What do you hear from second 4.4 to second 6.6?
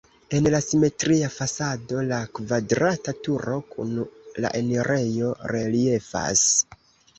la enirejo reliefas.